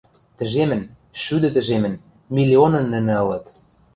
[0.37, 0.81] Тӹжемӹн,
[1.21, 1.95] шӱдӹ тӹжемӹн,
[2.35, 3.45] миллионын нӹнӹ ылыт.